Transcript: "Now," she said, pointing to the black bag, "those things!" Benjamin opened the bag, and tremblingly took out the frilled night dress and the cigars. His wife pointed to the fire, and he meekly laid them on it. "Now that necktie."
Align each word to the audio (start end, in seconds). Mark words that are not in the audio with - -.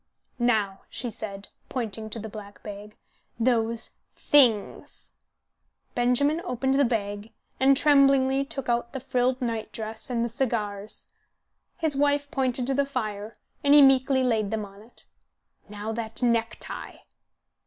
"Now," 0.39 0.81
she 0.89 1.11
said, 1.11 1.49
pointing 1.69 2.09
to 2.09 2.17
the 2.17 2.27
black 2.27 2.63
bag, 2.63 2.97
"those 3.39 3.91
things!" 4.15 5.11
Benjamin 5.93 6.41
opened 6.43 6.73
the 6.73 6.85
bag, 6.85 7.31
and 7.59 7.77
tremblingly 7.77 8.43
took 8.43 8.67
out 8.67 8.93
the 8.93 8.99
frilled 8.99 9.39
night 9.43 9.71
dress 9.71 10.09
and 10.09 10.25
the 10.25 10.27
cigars. 10.29 11.13
His 11.77 11.95
wife 11.95 12.31
pointed 12.31 12.65
to 12.65 12.73
the 12.73 12.83
fire, 12.87 13.37
and 13.63 13.75
he 13.75 13.83
meekly 13.83 14.23
laid 14.23 14.49
them 14.49 14.65
on 14.65 14.81
it. 14.81 15.05
"Now 15.69 15.91
that 15.91 16.23
necktie." 16.23 16.95